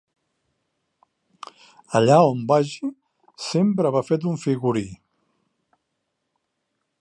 Allà 1.99 2.17
on 2.29 2.41
vagi, 2.53 2.89
sempre 3.49 3.93
va 3.97 4.03
fet 4.09 4.27
un 4.33 4.41
figurí. 4.47 4.85